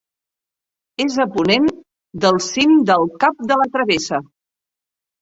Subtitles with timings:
[1.05, 1.69] És a ponent
[2.25, 4.25] del cim del Cap de la Travessa.